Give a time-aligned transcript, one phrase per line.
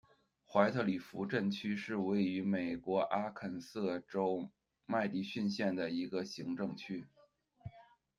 [0.47, 4.49] 怀特里弗镇区是位于美国阿肯色州
[4.87, 7.07] 麦迪逊县的一个行政镇区。